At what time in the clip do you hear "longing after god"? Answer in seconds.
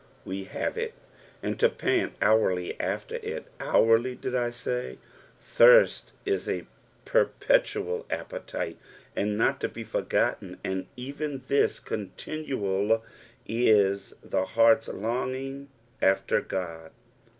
14.87-16.89